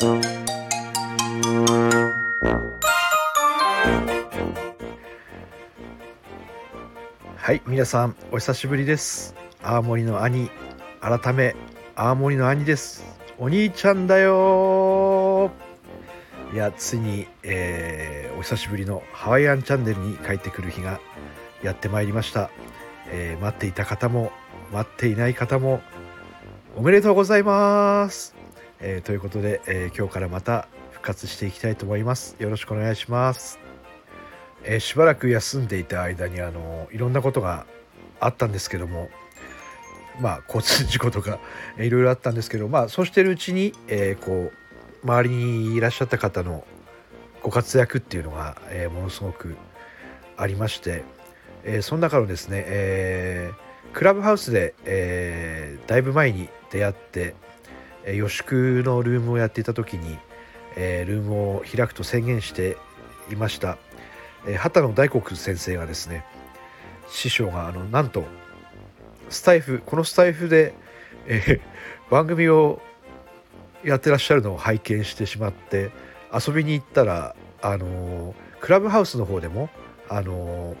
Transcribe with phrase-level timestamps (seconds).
[0.00, 0.06] は
[7.52, 9.34] い皆さんお久しぶりです。
[9.60, 10.52] 青森の兄
[11.00, 11.56] 改め
[11.96, 13.04] 青森の兄です。
[13.40, 15.50] お兄ちゃんだよ。
[16.54, 21.00] いやついに、えー、お久しぶりのハワイアンチャンネルに帰ってくる日が
[21.64, 22.50] やってまいりました、
[23.10, 24.30] えー、待っていた方も
[24.72, 25.80] 待っていない方も
[26.76, 28.36] おめでとうございます、
[28.80, 32.36] えー、ということで、え今日からまた復活していきたいと思います。
[32.38, 33.58] よろしくお願いします。
[34.64, 37.66] えしばらく休んでいた間にあのいろんなことが
[38.20, 39.08] あったんですけども
[40.20, 41.38] まあ、交通事故とか
[41.78, 46.64] いろいろあったんですけど、まあ、そうしてるうちに、えー、こう周りにいらっしゃった方の
[47.42, 49.56] ご活躍っていうのが、えー、ものすごく
[50.36, 51.04] ありまして、
[51.64, 57.34] えー、その中のですね、えー、クラブハウスで、えー、だいぶ前に出会って、
[58.06, 60.18] 予宿のルームをやっていた時に、
[60.76, 62.76] えー、ルームを開くと宣言して
[63.30, 63.78] いました、
[64.46, 66.24] えー、畑野大国先生がですね
[67.08, 68.24] 師匠があのなんと
[69.28, 70.74] スタイフこのスタイフで、
[71.26, 72.80] えー、番組を
[73.84, 75.90] やってらっしゃるのを拝見してしまって
[76.32, 79.68] 遊びに行ったらあのー、クラブハウスの方でも
[80.08, 80.76] あのー、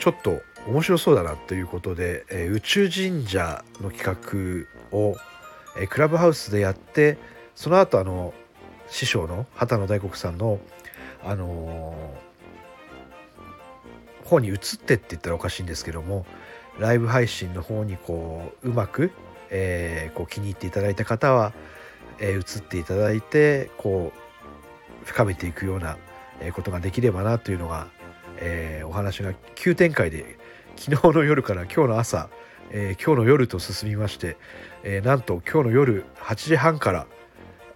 [0.00, 5.16] ちょっと面白そうだなということで、えー、宇宙神社の企画を、
[5.78, 7.16] えクラブハウスでやって
[7.54, 8.34] その後あの
[8.88, 10.58] 師匠の畑野大国さんの
[11.24, 11.96] あの
[14.24, 16.26] 方に移ってって言ったらおかしいんですけども
[16.78, 19.10] ライブ配信の方にこううまく、
[19.50, 21.52] えー、こう気に入っていただいた方は、
[22.18, 25.96] えー、移っていただいてこう深めていくような
[26.52, 27.88] ことができればなというのが、
[28.36, 30.38] えー、お話が急展開で
[30.76, 32.28] 昨日の夜から今日の朝、
[32.70, 34.36] えー、今日の夜と進みまして、
[34.82, 37.06] えー、なんと今日の夜8時半から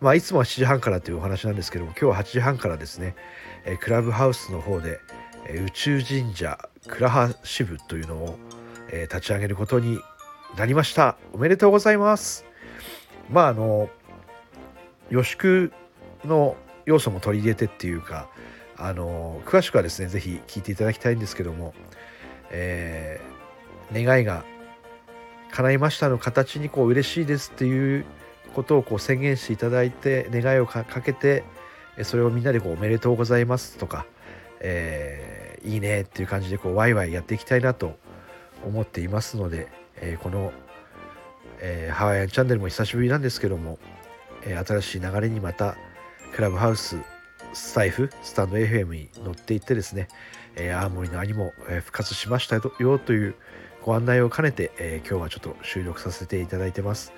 [0.00, 3.14] まあいつもは7時半からというお話なんですけども今日は8時半からですね、
[3.64, 5.00] えー、クラブハウスの方で、
[5.46, 8.38] え、宇宙神社倉橋部というのを、
[8.90, 10.00] え、立ち上げることに
[10.56, 11.16] なりました。
[11.32, 12.44] おめでとうございます。
[13.30, 13.90] まああの
[15.10, 15.72] 予宿
[16.24, 18.28] の要素も取り入れてっていうか
[18.76, 21.74] あの詳しくはですね是非聞いていただきたいんですけども、
[22.50, 23.20] え、
[23.92, 24.44] 願いが
[25.52, 28.04] 叶いましたの形にこう嬉しいですっていう
[28.54, 31.44] ことをこう宣言していただいて願いをかけて
[32.02, 34.06] それをみんなでこうおめでとうございますとか、
[34.60, 37.98] えー、いいねっていう感じでこうワイワイやっていきたいなと
[38.64, 40.52] 思っていますので、えー、この、
[41.60, 43.78] えー、ハワイアンチャンネルも久しぶりなんですけども、
[44.44, 45.76] え、新しい流れにまた
[46.34, 46.96] クラブハウス
[47.52, 50.08] スタイフスタンド FM に乗っていってですね、
[50.56, 53.34] えー、青森の兄も、復活しましたよという
[53.84, 57.12] ご案内を兼ねて、えー、今日はちょっと収録させていただいてます。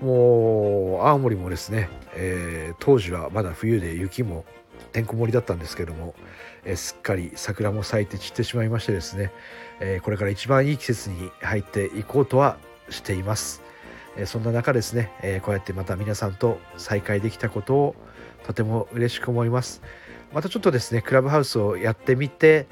[0.00, 4.44] もう青森もですね、えー、当時はまだ冬で雪も
[4.92, 6.14] てんこ盛りだったんですけども、
[6.64, 9.30] えー、すっかり桜も咲いて散ってしまいましてですね、
[9.80, 12.56] えー、これから一番いい季節に入っていこうとは
[12.88, 13.62] しています、
[14.16, 17.94] えー、そんな中ですね、えこうやってまた皆さんと再会できたことを
[18.44, 19.82] とても嬉しく思います。
[20.32, 22.66] またちょっとですねクラブハウスをやってみて、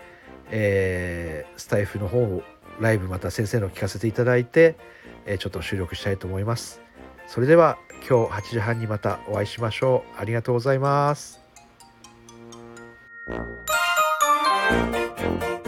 [0.50, 2.42] えスタイフの方を
[2.78, 4.76] ライブまた先生の聞かせていただいて、
[5.26, 6.80] えちょっと収録したいと思います
[7.26, 11.40] それでは今日8時半にまたお会いしましょうありがとうございます
[15.20, 15.59] Thank you.